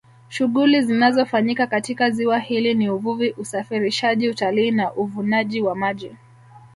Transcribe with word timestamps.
Shughuli 0.29 0.81
zinazofanyika 0.81 1.67
katika 1.67 2.09
ziwa 2.09 2.39
hili 2.39 2.73
ni 2.73 2.89
uvuvi 2.89 3.31
usafirishaji 3.37 4.29
utalii 4.29 4.71
na 4.71 4.93
uvunaji 4.93 5.61
wa 5.61 5.75
maji 5.75 6.11